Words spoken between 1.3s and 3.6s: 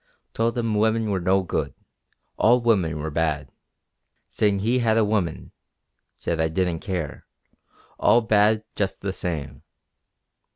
good all women were bad.